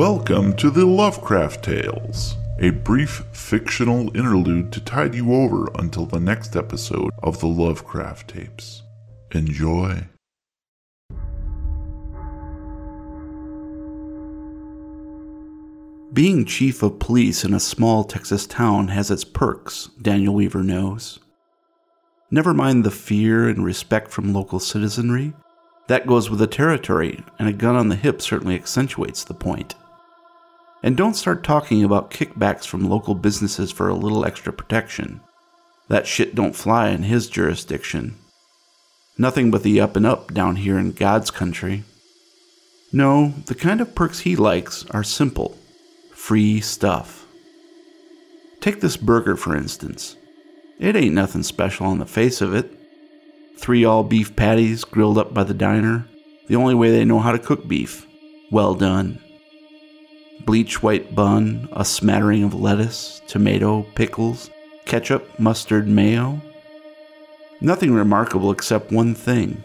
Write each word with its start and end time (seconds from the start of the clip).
Welcome 0.00 0.56
to 0.56 0.70
the 0.70 0.86
Lovecraft 0.86 1.62
Tales, 1.62 2.34
a 2.58 2.70
brief 2.70 3.22
fictional 3.32 4.08
interlude 4.16 4.72
to 4.72 4.80
tide 4.80 5.14
you 5.14 5.34
over 5.34 5.68
until 5.74 6.06
the 6.06 6.18
next 6.18 6.56
episode 6.56 7.10
of 7.22 7.38
the 7.40 7.46
Lovecraft 7.48 8.28
Tapes. 8.30 8.82
Enjoy. 9.32 10.08
Being 16.14 16.46
chief 16.46 16.82
of 16.82 16.98
police 16.98 17.44
in 17.44 17.52
a 17.52 17.60
small 17.60 18.02
Texas 18.04 18.46
town 18.46 18.88
has 18.88 19.10
its 19.10 19.24
perks, 19.24 19.90
Daniel 20.00 20.32
Weaver 20.32 20.62
knows. 20.62 21.18
Never 22.30 22.54
mind 22.54 22.84
the 22.84 22.90
fear 22.90 23.50
and 23.50 23.62
respect 23.62 24.10
from 24.10 24.32
local 24.32 24.60
citizenry. 24.60 25.34
That 25.88 26.06
goes 26.06 26.30
with 26.30 26.38
the 26.38 26.46
territory, 26.46 27.22
and 27.38 27.48
a 27.48 27.52
gun 27.52 27.76
on 27.76 27.90
the 27.90 27.96
hip 27.96 28.22
certainly 28.22 28.54
accentuates 28.54 29.24
the 29.24 29.34
point. 29.34 29.74
And 30.82 30.96
don't 30.96 31.14
start 31.14 31.44
talking 31.44 31.84
about 31.84 32.10
kickbacks 32.10 32.66
from 32.66 32.88
local 32.88 33.14
businesses 33.14 33.70
for 33.70 33.88
a 33.88 33.94
little 33.94 34.24
extra 34.24 34.52
protection. 34.52 35.20
That 35.88 36.06
shit 36.06 36.34
don't 36.34 36.56
fly 36.56 36.88
in 36.88 37.02
his 37.02 37.28
jurisdiction. 37.28 38.16
Nothing 39.18 39.50
but 39.50 39.62
the 39.62 39.80
up 39.80 39.96
and 39.96 40.06
up 40.06 40.32
down 40.32 40.56
here 40.56 40.78
in 40.78 40.92
God's 40.92 41.30
country. 41.30 41.84
No, 42.92 43.34
the 43.46 43.54
kind 43.54 43.80
of 43.80 43.94
perks 43.94 44.20
he 44.20 44.36
likes 44.36 44.86
are 44.90 45.04
simple, 45.04 45.58
free 46.14 46.60
stuff. 46.60 47.26
Take 48.60 48.80
this 48.80 48.96
burger, 48.96 49.36
for 49.36 49.54
instance. 49.54 50.16
It 50.78 50.96
ain't 50.96 51.14
nothing 51.14 51.42
special 51.42 51.86
on 51.86 51.98
the 51.98 52.06
face 52.06 52.40
of 52.40 52.54
it. 52.54 52.70
Three 53.58 53.84
all 53.84 54.02
beef 54.02 54.34
patties 54.34 54.84
grilled 54.84 55.18
up 55.18 55.34
by 55.34 55.44
the 55.44 55.52
diner, 55.52 56.06
the 56.46 56.56
only 56.56 56.74
way 56.74 56.90
they 56.90 57.04
know 57.04 57.20
how 57.20 57.32
to 57.32 57.38
cook 57.38 57.68
beef. 57.68 58.06
Well 58.50 58.74
done 58.74 59.20
bleach 60.44 60.82
white 60.82 61.14
bun, 61.14 61.68
a 61.72 61.84
smattering 61.84 62.44
of 62.44 62.54
lettuce, 62.54 63.22
tomato, 63.26 63.82
pickles, 63.94 64.50
ketchup, 64.84 65.38
mustard, 65.38 65.86
mayo. 65.86 66.40
Nothing 67.60 67.92
remarkable 67.92 68.50
except 68.50 68.92
one 68.92 69.14
thing 69.14 69.62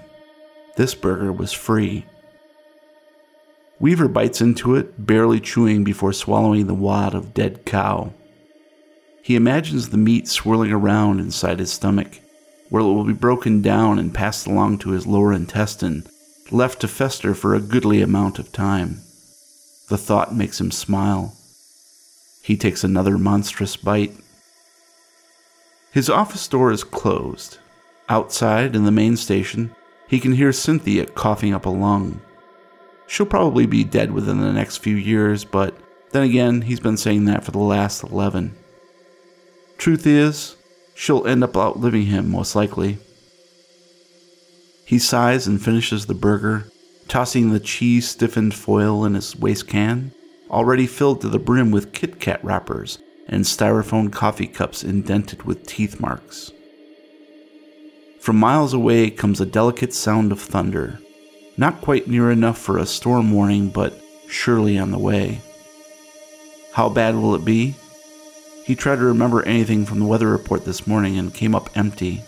this 0.76 0.94
burger 0.94 1.32
was 1.32 1.54
free. 1.54 2.06
Weaver 3.80 4.08
bites 4.08 4.42
into 4.42 4.76
it, 4.76 5.06
barely 5.06 5.40
chewing 5.40 5.84
before 5.84 6.14
swallowing 6.14 6.68
the 6.68 6.74
wad 6.74 7.14
of 7.14 7.34
dead 7.34 7.66
cow. 7.66 8.14
He 9.22 9.36
imagines 9.36 9.90
the 9.90 9.98
meat 9.98 10.28
swirling 10.28 10.72
around 10.72 11.20
inside 11.20 11.60
his 11.60 11.74
stomach, 11.74 12.20
where 12.70 12.82
it 12.82 12.86
will 12.86 13.04
be 13.04 13.14
broken 13.14 13.62
down 13.62 14.00
and 14.00 14.14
passed 14.14 14.48
along 14.48 14.80
to 14.80 14.92
his 14.92 15.08
lower 15.08 15.34
intestine, 15.34 16.06
left 16.52 16.82
to 16.82 16.88
fester 16.88 17.34
for 17.34 17.56
a 17.56 17.60
goodly 17.60 18.02
amount 18.02 18.40
of 18.40 18.52
time. 18.52 19.02
The 19.88 19.98
thought 19.98 20.36
makes 20.36 20.60
him 20.60 20.72
smile. 20.72 21.36
He 22.42 22.58
takes 22.58 22.84
another 22.84 23.18
monstrous 23.18 23.76
bite. 23.76 24.14
His 25.92 26.10
office 26.10 26.48
door 26.48 26.72
is 26.72 26.84
closed. 26.84 27.60
Outside, 28.10 28.76
in 28.76 28.86
the 28.86 28.92
main 28.92 29.18
station, 29.18 29.76
he 30.08 30.20
can 30.20 30.34
hear 30.34 30.52
Cynthia 30.52 31.06
coughing 31.06 31.54
up 31.54 31.66
a 31.66 31.70
lung. 31.70 32.22
She'll 33.08 33.26
probably 33.26 33.66
be 33.66 33.84
dead 33.84 34.12
within 34.12 34.40
the 34.40 34.54
next 34.54 34.78
few 34.78 34.96
years, 34.96 35.46
but 35.46 35.76
then 36.12 36.24
again, 36.24 36.62
he's 36.62 36.80
been 36.80 36.98
saying 36.98 37.26
that 37.26 37.44
for 37.44 37.52
the 37.52 37.60
last 37.60 38.04
11. 38.04 38.56
Truth 39.78 40.08
is, 40.08 40.56
she'll 40.94 41.28
end 41.28 41.44
up 41.44 41.58
outliving 41.58 42.04
him, 42.04 42.30
most 42.30 42.56
likely. 42.56 42.98
He 44.86 45.00
sighs 45.00 45.48
and 45.48 45.62
finishes 45.62 46.06
the 46.06 46.14
burger, 46.14 46.72
tossing 47.16 47.54
the 47.54 47.62
cheese 47.62 48.10
stiffened 48.10 48.54
foil 48.54 49.06
in 49.06 49.14
his 49.14 49.38
waste 49.38 49.70
can, 49.70 50.12
already 50.50 50.86
filled 50.86 51.22
to 51.22 51.30
the 51.30 51.40
brim 51.40 51.72
with 51.72 51.94
Kit 51.94 52.20
Kat 52.20 52.44
wrappers 52.44 53.00
and 53.30 53.46
styrofoam 53.46 54.12
coffee 54.12 54.48
cups 54.48 54.84
indented 54.84 55.44
with 55.44 55.66
teeth 55.66 56.02
marks. 56.02 56.52
From 58.20 58.36
miles 58.36 58.74
away 58.74 59.10
comes 59.10 59.40
a 59.40 59.46
delicate 59.46 59.94
sound 59.94 60.34
of 60.34 60.42
thunder, 60.42 61.00
not 61.56 61.80
quite 61.80 62.10
near 62.10 62.32
enough 62.32 62.58
for 62.58 62.78
a 62.78 62.86
storm 62.86 63.32
warning, 63.32 63.70
but 63.70 63.98
surely 64.28 64.78
on 64.78 64.92
the 64.92 65.00
way. 65.00 65.40
How 66.74 66.90
bad 66.90 67.16
will 67.16 67.34
it 67.34 67.46
be? 67.46 67.76
He 68.66 68.76
tried 68.76 68.98
to 68.98 69.06
remember 69.06 69.42
anything 69.44 69.86
from 69.86 70.00
the 70.00 70.06
weather 70.06 70.28
report 70.28 70.66
this 70.66 70.86
morning 70.86 71.18
and 71.18 71.34
came 71.34 71.56
up 71.56 71.70
empty. 71.78 72.24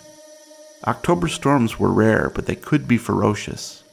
October 0.86 1.28
storms 1.28 1.78
were 1.78 1.92
rare, 1.92 2.32
but 2.34 2.46
they 2.46 2.56
could 2.56 2.88
be 2.88 2.98
ferocious. 2.98 3.84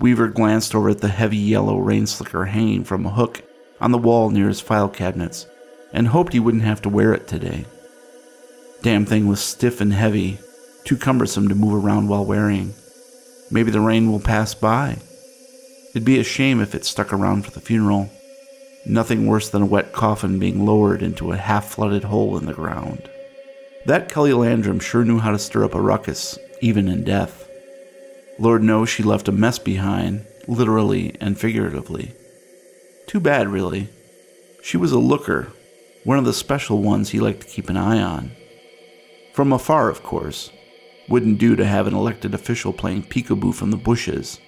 Weaver 0.00 0.28
glanced 0.28 0.74
over 0.74 0.90
at 0.90 1.00
the 1.00 1.08
heavy 1.08 1.36
yellow 1.36 1.78
rain 1.78 2.06
slicker 2.06 2.44
hanging 2.44 2.84
from 2.84 3.04
a 3.04 3.10
hook 3.10 3.42
on 3.80 3.92
the 3.92 3.98
wall 3.98 4.30
near 4.30 4.48
his 4.48 4.60
file 4.60 4.88
cabinets 4.88 5.46
and 5.92 6.08
hoped 6.08 6.32
he 6.32 6.40
wouldn't 6.40 6.64
have 6.64 6.82
to 6.82 6.88
wear 6.88 7.12
it 7.12 7.26
today. 7.26 7.64
Damn 8.82 9.06
thing 9.06 9.26
was 9.26 9.40
stiff 9.40 9.80
and 9.80 9.92
heavy, 9.92 10.38
too 10.84 10.96
cumbersome 10.96 11.48
to 11.48 11.54
move 11.54 11.84
around 11.84 12.08
while 12.08 12.24
wearing. 12.24 12.74
Maybe 13.50 13.70
the 13.70 13.80
rain 13.80 14.10
will 14.10 14.20
pass 14.20 14.54
by. 14.54 14.98
It'd 15.90 16.04
be 16.04 16.20
a 16.20 16.24
shame 16.24 16.60
if 16.60 16.74
it 16.74 16.84
stuck 16.84 17.12
around 17.12 17.44
for 17.44 17.50
the 17.50 17.60
funeral. 17.60 18.10
Nothing 18.86 19.26
worse 19.26 19.48
than 19.48 19.62
a 19.62 19.66
wet 19.66 19.92
coffin 19.92 20.38
being 20.38 20.64
lowered 20.64 21.02
into 21.02 21.32
a 21.32 21.36
half 21.36 21.70
flooded 21.70 22.04
hole 22.04 22.38
in 22.38 22.46
the 22.46 22.54
ground. 22.54 23.10
That 23.86 24.08
Kelly 24.08 24.32
Landrum 24.32 24.80
sure 24.80 25.04
knew 25.04 25.18
how 25.18 25.32
to 25.32 25.38
stir 25.38 25.64
up 25.64 25.74
a 25.74 25.80
ruckus, 25.80 26.38
even 26.60 26.88
in 26.88 27.04
death. 27.04 27.37
Lord 28.40 28.62
knows 28.62 28.88
she 28.88 29.02
left 29.02 29.26
a 29.26 29.32
mess 29.32 29.58
behind, 29.58 30.24
literally 30.46 31.16
and 31.20 31.38
figuratively. 31.38 32.12
Too 33.08 33.18
bad, 33.18 33.48
really. 33.48 33.88
She 34.62 34.76
was 34.76 34.92
a 34.92 34.98
looker, 34.98 35.48
one 36.04 36.18
of 36.18 36.24
the 36.24 36.32
special 36.32 36.80
ones 36.80 37.10
he 37.10 37.18
liked 37.18 37.40
to 37.40 37.48
keep 37.48 37.68
an 37.68 37.76
eye 37.76 38.00
on. 38.00 38.30
From 39.32 39.52
afar, 39.52 39.88
of 39.88 40.04
course. 40.04 40.52
Wouldn't 41.08 41.38
do 41.38 41.56
to 41.56 41.64
have 41.64 41.86
an 41.86 41.94
elected 41.94 42.32
official 42.32 42.72
playing 42.72 43.04
peekaboo 43.04 43.54
from 43.54 43.72
the 43.72 43.76
bushes. 43.76 44.38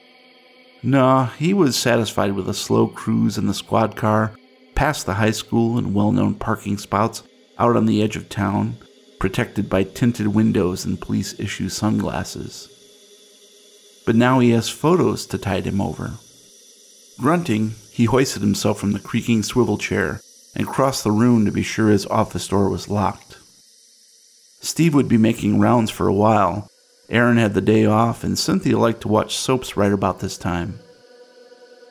Nah, 0.82 1.26
he 1.26 1.52
was 1.52 1.76
satisfied 1.76 2.32
with 2.32 2.48
a 2.48 2.54
slow 2.54 2.86
cruise 2.86 3.38
in 3.38 3.46
the 3.46 3.54
squad 3.54 3.96
car, 3.96 4.36
past 4.74 5.04
the 5.04 5.14
high 5.14 5.30
school 5.32 5.78
and 5.78 5.94
well 5.94 6.12
known 6.12 6.34
parking 6.34 6.78
spots 6.78 7.24
out 7.58 7.76
on 7.76 7.86
the 7.86 8.02
edge 8.02 8.14
of 8.14 8.28
town, 8.28 8.76
protected 9.18 9.68
by 9.68 9.82
tinted 9.82 10.28
windows 10.28 10.84
and 10.84 11.00
police 11.00 11.38
issue 11.40 11.68
sunglasses 11.68 12.79
but 14.04 14.16
now 14.16 14.38
he 14.38 14.50
has 14.50 14.68
photos 14.68 15.26
to 15.26 15.38
tide 15.38 15.66
him 15.66 15.80
over. 15.80 16.14
Grunting, 17.18 17.74
he 17.92 18.06
hoisted 18.06 18.42
himself 18.42 18.78
from 18.78 18.92
the 18.92 18.98
creaking 18.98 19.42
swivel 19.42 19.78
chair 19.78 20.20
and 20.54 20.66
crossed 20.66 21.04
the 21.04 21.10
room 21.10 21.44
to 21.44 21.52
be 21.52 21.62
sure 21.62 21.90
his 21.90 22.06
office 22.06 22.48
door 22.48 22.68
was 22.68 22.88
locked. 22.88 23.36
Steve 24.60 24.94
would 24.94 25.08
be 25.08 25.16
making 25.16 25.58
rounds 25.58 25.90
for 25.90 26.06
a 26.06 26.14
while. 26.14 26.70
Aaron 27.08 27.38
had 27.38 27.54
the 27.54 27.60
day 27.60 27.86
off, 27.86 28.22
and 28.24 28.38
Cynthia 28.38 28.78
liked 28.78 29.00
to 29.02 29.08
watch 29.08 29.36
soaps 29.36 29.76
right 29.76 29.92
about 29.92 30.20
this 30.20 30.36
time. 30.36 30.78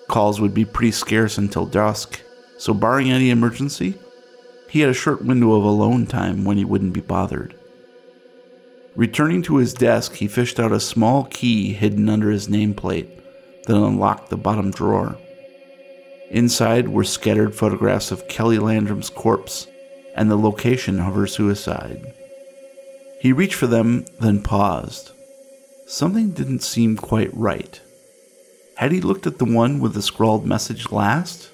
Calls 0.07 0.39
would 0.39 0.53
be 0.53 0.65
pretty 0.65 0.91
scarce 0.91 1.37
until 1.37 1.65
dusk, 1.65 2.21
so 2.57 2.73
barring 2.73 3.11
any 3.11 3.29
emergency, 3.29 3.95
he 4.69 4.81
had 4.81 4.89
a 4.89 4.93
short 4.93 5.23
window 5.23 5.53
of 5.53 5.63
alone 5.63 6.05
time 6.05 6.45
when 6.45 6.57
he 6.57 6.65
wouldn't 6.65 6.93
be 6.93 7.01
bothered. 7.01 7.55
Returning 8.99 9.41
to 9.43 9.55
his 9.55 9.73
desk, 9.73 10.15
he 10.15 10.27
fished 10.27 10.59
out 10.59 10.73
a 10.73 10.79
small 10.81 11.23
key 11.23 11.71
hidden 11.71 12.09
under 12.09 12.29
his 12.29 12.49
nameplate, 12.49 13.07
then 13.65 13.77
unlocked 13.77 14.29
the 14.29 14.35
bottom 14.35 14.71
drawer. 14.71 15.17
Inside 16.29 16.89
were 16.89 17.05
scattered 17.05 17.55
photographs 17.55 18.11
of 18.11 18.27
Kelly 18.27 18.59
Landrum's 18.59 19.09
corpse 19.09 19.67
and 20.17 20.29
the 20.29 20.35
location 20.35 20.99
of 20.99 21.15
her 21.15 21.27
suicide. 21.27 22.13
He 23.21 23.31
reached 23.31 23.53
for 23.53 23.67
them, 23.67 24.03
then 24.19 24.43
paused. 24.43 25.13
Something 25.87 26.31
didn't 26.31 26.59
seem 26.59 26.97
quite 26.97 27.33
right. 27.33 27.79
Had 28.75 28.91
he 28.91 28.99
looked 28.99 29.25
at 29.25 29.37
the 29.37 29.45
one 29.45 29.79
with 29.79 29.93
the 29.93 30.01
scrawled 30.01 30.45
message 30.45 30.91
last? 30.91 31.49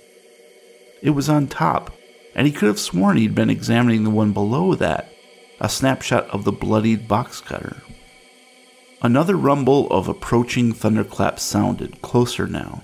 It 1.04 1.12
was 1.12 1.30
on 1.30 1.46
top, 1.46 1.92
and 2.34 2.48
he 2.48 2.54
could 2.54 2.70
have 2.70 2.80
sworn 2.80 3.18
he'd 3.18 3.36
been 3.36 3.52
examining 3.52 4.04
the 4.04 4.10
one 4.10 4.34
below 4.34 4.74
that 4.74 5.12
a 5.60 5.70
snapshot 5.70 6.30
of 6.30 6.44
the 6.44 6.52
bloodied 6.52 7.08
box 7.08 7.42
cutter. 7.42 7.82
Another 9.02 9.36
rumble 9.36 9.88
of 9.90 10.08
approaching 10.08 10.74
thunderclaps 10.74 11.44
sounded, 11.44 12.02
closer 12.02 12.48
now. 12.48 12.84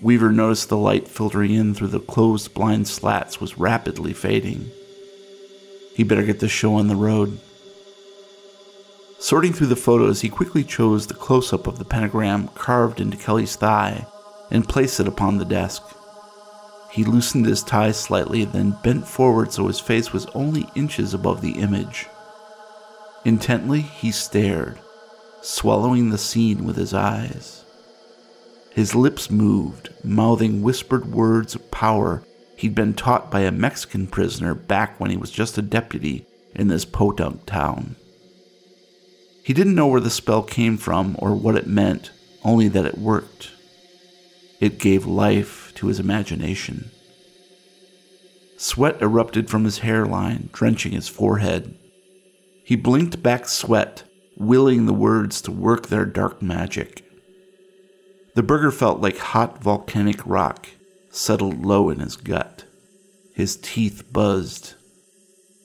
Weaver 0.00 0.30
noticed 0.30 0.68
the 0.68 0.76
light 0.76 1.08
filtering 1.08 1.52
in 1.52 1.74
through 1.74 1.88
the 1.88 2.00
closed 2.00 2.54
blind 2.54 2.86
slats 2.86 3.40
was 3.40 3.58
rapidly 3.58 4.12
fading. 4.12 4.70
He 5.94 6.04
better 6.04 6.22
get 6.22 6.38
this 6.38 6.52
show 6.52 6.74
on 6.74 6.86
the 6.86 6.94
road. 6.94 7.40
Sorting 9.18 9.52
through 9.52 9.66
the 9.66 9.76
photos, 9.76 10.20
he 10.20 10.28
quickly 10.28 10.62
chose 10.62 11.08
the 11.08 11.14
close 11.14 11.52
up 11.52 11.66
of 11.66 11.78
the 11.78 11.84
pentagram 11.84 12.46
carved 12.54 13.00
into 13.00 13.16
Kelly's 13.16 13.56
thigh 13.56 14.06
and 14.52 14.68
placed 14.68 15.00
it 15.00 15.08
upon 15.08 15.38
the 15.38 15.44
desk. 15.44 15.82
He 16.90 17.04
loosened 17.04 17.46
his 17.46 17.62
tie 17.62 17.92
slightly, 17.92 18.44
then 18.44 18.78
bent 18.82 19.06
forward 19.06 19.52
so 19.52 19.66
his 19.66 19.80
face 19.80 20.12
was 20.12 20.26
only 20.34 20.66
inches 20.74 21.12
above 21.14 21.40
the 21.40 21.52
image. 21.52 22.06
Intently, 23.24 23.80
he 23.80 24.10
stared, 24.10 24.78
swallowing 25.42 26.10
the 26.10 26.18
scene 26.18 26.64
with 26.64 26.76
his 26.76 26.94
eyes. 26.94 27.64
His 28.70 28.94
lips 28.94 29.30
moved, 29.30 29.90
mouthing 30.04 30.62
whispered 30.62 31.12
words 31.12 31.54
of 31.54 31.70
power 31.70 32.22
he'd 32.56 32.74
been 32.74 32.94
taught 32.94 33.30
by 33.30 33.40
a 33.40 33.52
Mexican 33.52 34.06
prisoner 34.06 34.54
back 34.54 34.98
when 34.98 35.10
he 35.10 35.16
was 35.16 35.30
just 35.30 35.58
a 35.58 35.62
deputy 35.62 36.26
in 36.54 36.68
this 36.68 36.84
podunk 36.84 37.46
town. 37.46 37.96
He 39.42 39.52
didn't 39.52 39.74
know 39.74 39.86
where 39.86 40.00
the 40.00 40.10
spell 40.10 40.42
came 40.42 40.76
from 40.76 41.16
or 41.18 41.34
what 41.34 41.56
it 41.56 41.66
meant, 41.66 42.10
only 42.44 42.68
that 42.68 42.84
it 42.84 42.98
worked. 42.98 43.52
It 44.60 44.78
gave 44.78 45.06
life 45.06 45.72
to 45.76 45.86
his 45.86 46.00
imagination. 46.00 46.90
Sweat 48.56 49.00
erupted 49.00 49.48
from 49.48 49.64
his 49.64 49.78
hairline, 49.78 50.50
drenching 50.52 50.92
his 50.92 51.08
forehead. 51.08 51.78
He 52.64 52.74
blinked 52.74 53.22
back 53.22 53.48
sweat, 53.48 54.02
willing 54.36 54.86
the 54.86 54.92
words 54.92 55.40
to 55.42 55.52
work 55.52 55.86
their 55.86 56.04
dark 56.04 56.42
magic. 56.42 57.04
The 58.34 58.42
burger 58.42 58.72
felt 58.72 59.00
like 59.00 59.18
hot 59.18 59.62
volcanic 59.62 60.26
rock 60.26 60.68
settled 61.10 61.64
low 61.64 61.88
in 61.90 62.00
his 62.00 62.16
gut. 62.16 62.64
His 63.34 63.56
teeth 63.56 64.12
buzzed. 64.12 64.74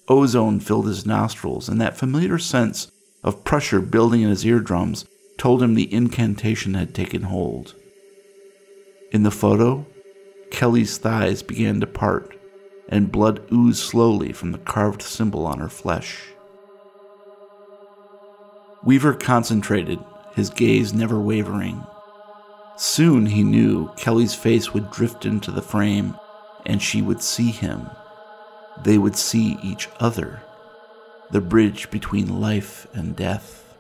Ozone 0.08 0.60
filled 0.60 0.88
his 0.88 1.06
nostrils, 1.06 1.68
and 1.68 1.82
that 1.82 1.98
familiar 1.98 2.38
sense 2.38 2.92
of 3.24 3.44
pressure 3.44 3.82
building 3.82 4.22
in 4.22 4.30
his 4.30 4.46
eardrums 4.46 5.06
told 5.38 5.64
him 5.64 5.74
the 5.74 5.92
incantation 5.92 6.76
had 6.76 6.94
taken 6.94 7.24
hold. 7.24 7.74
In 9.14 9.22
the 9.22 9.30
photo, 9.30 9.86
Kelly's 10.50 10.98
thighs 10.98 11.44
began 11.44 11.80
to 11.82 11.86
part, 11.86 12.36
and 12.90 13.12
blood 13.12 13.44
oozed 13.54 13.84
slowly 13.84 14.34
from 14.34 14.52
the 14.52 14.58
carved 14.58 15.04
symbol 15.04 15.46
on 15.46 15.60
her 15.60 15.70
flesh. 15.70 16.30
Weaver 18.84 19.14
concentrated, 19.14 20.00
his 20.36 20.50
gaze 20.50 20.96
never 20.96 21.20
wavering. 21.20 21.86
Soon 22.76 23.28
he 23.28 23.44
knew 23.44 23.94
Kelly's 23.98 24.34
face 24.34 24.74
would 24.74 24.90
drift 24.90 25.28
into 25.28 25.52
the 25.52 25.62
frame, 25.62 26.18
and 26.66 26.82
she 26.82 27.00
would 27.00 27.22
see 27.22 27.52
him. 27.52 27.92
They 28.84 28.98
would 28.98 29.16
see 29.16 29.60
each 29.62 29.90
other, 30.00 30.42
the 31.30 31.40
bridge 31.40 31.92
between 31.92 32.42
life 32.42 32.88
and 32.94 33.16
death. 33.16 33.76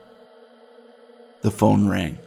The 1.41 1.49
phone 1.49 1.87
rang. 1.87 2.19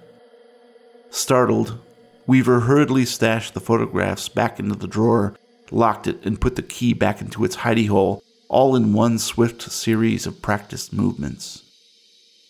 Startled, 1.10 1.78
Weaver 2.26 2.60
hurriedly 2.60 3.04
stashed 3.04 3.54
the 3.54 3.60
photographs 3.60 4.28
back 4.28 4.58
into 4.58 4.74
the 4.74 4.88
drawer, 4.88 5.36
locked 5.70 6.06
it, 6.06 6.24
and 6.24 6.40
put 6.40 6.56
the 6.56 6.62
key 6.62 6.92
back 6.92 7.20
into 7.20 7.44
its 7.44 7.56
hidey 7.56 7.88
hole, 7.88 8.22
all 8.48 8.74
in 8.74 8.92
one 8.92 9.18
swift 9.18 9.62
series 9.62 10.26
of 10.26 10.42
practiced 10.42 10.92
movements. 10.92 11.62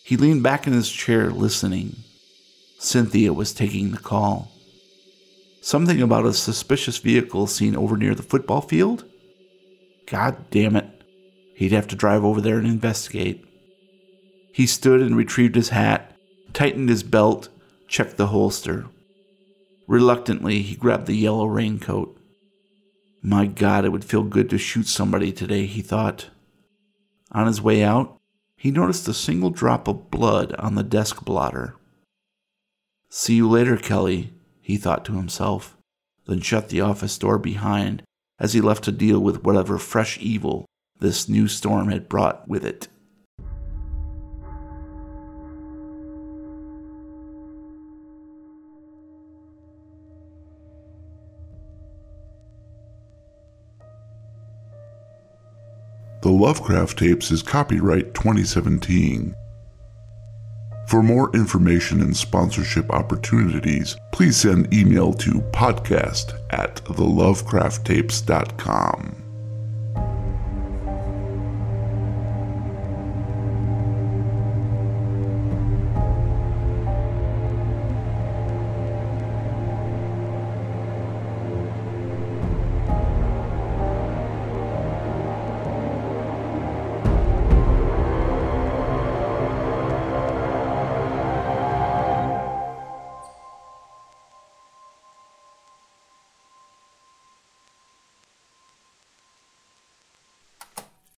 He 0.03 0.17
leaned 0.17 0.41
back 0.43 0.65
in 0.65 0.73
his 0.73 0.89
chair, 0.89 1.29
listening. 1.29 1.97
Cynthia 2.79 3.33
was 3.33 3.53
taking 3.53 3.91
the 3.91 3.97
call. 3.97 4.51
Something 5.61 6.01
about 6.01 6.25
a 6.25 6.33
suspicious 6.33 6.97
vehicle 6.97 7.45
seen 7.45 7.75
over 7.75 7.97
near 7.97 8.15
the 8.15 8.23
football 8.23 8.61
field? 8.61 9.03
God 10.05 10.49
damn 10.49 10.75
it. 10.75 10.85
He'd 11.55 11.71
have 11.71 11.87
to 11.87 11.95
drive 11.95 12.23
over 12.23 12.39
there 12.39 12.57
and 12.57 12.67
investigate. 12.67 13.43
He 14.53 14.65
stood 14.65 15.01
and 15.01 15.15
retrieved 15.15 15.55
his 15.55 15.69
hat, 15.69 16.15
tightened 16.53 16.89
his 16.89 17.03
belt, 17.03 17.49
checked 17.87 18.17
the 18.17 18.27
holster. 18.27 18.85
Reluctantly, 19.87 20.61
he 20.61 20.75
grabbed 20.75 21.07
the 21.07 21.15
yellow 21.15 21.45
raincoat. 21.45 22.19
My 23.21 23.45
God, 23.45 23.85
it 23.85 23.89
would 23.89 24.05
feel 24.05 24.23
good 24.23 24.49
to 24.49 24.57
shoot 24.57 24.87
somebody 24.87 25.31
today, 25.31 25.65
he 25.65 25.81
thought. 25.81 26.29
On 27.31 27.47
his 27.47 27.61
way 27.61 27.83
out, 27.83 28.17
he 28.57 28.71
noticed 28.71 29.07
a 29.07 29.13
single 29.13 29.49
drop 29.49 29.87
of 29.87 30.11
blood 30.11 30.53
on 30.59 30.75
the 30.75 30.83
desk 30.83 31.23
blotter. 31.23 31.75
See 33.09 33.35
you 33.35 33.49
later, 33.49 33.77
Kelly, 33.77 34.33
he 34.61 34.77
thought 34.77 35.05
to 35.05 35.13
himself, 35.13 35.77
then 36.25 36.41
shut 36.41 36.69
the 36.69 36.81
office 36.81 37.17
door 37.17 37.37
behind 37.37 38.03
as 38.39 38.53
he 38.53 38.61
left 38.61 38.83
to 38.83 38.91
deal 38.91 39.19
with 39.19 39.43
whatever 39.43 39.77
fresh 39.77 40.17
evil 40.19 40.65
this 40.99 41.29
new 41.29 41.47
storm 41.47 41.89
had 41.89 42.09
brought 42.09 42.47
with 42.47 42.65
it. 42.65 42.87
The 56.21 56.29
Lovecraft 56.29 56.97
Tapes 56.97 57.29
is 57.29 57.43
copyright 57.43 58.15
2017. 58.15 59.35
For 60.87 61.03
more 61.03 61.29
information 61.35 62.01
and 62.01 62.17
sponsorship 62.17 62.89
opportunities, 62.91 63.95
please 64.11 64.37
send 64.37 64.73
email 64.73 65.13
to 65.13 65.41
podcast 65.51 66.33
at 66.49 66.77
thelovecrafttapes.com. 66.85 69.26